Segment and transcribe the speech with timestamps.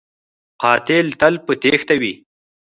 [0.61, 2.13] قاتل تل په تیښته وي